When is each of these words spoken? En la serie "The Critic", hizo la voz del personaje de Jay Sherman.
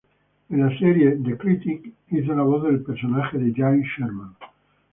En 0.49 0.57
la 0.61 0.75
serie 0.79 1.15
"The 1.23 1.37
Critic", 1.37 1.93
hizo 2.09 2.33
la 2.33 2.41
voz 2.41 2.63
del 2.63 2.81
personaje 2.81 3.37
de 3.37 3.53
Jay 3.53 3.83
Sherman. 3.83 4.35